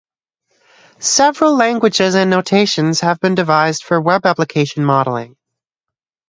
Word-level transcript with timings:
Several 0.97 1.55
languages 1.55 2.15
and 2.15 2.31
notations 2.31 3.01
have 3.01 3.19
been 3.19 3.35
devised 3.35 3.83
for 3.83 4.01
Web 4.01 4.25
application 4.25 4.83
modeling. 4.83 5.37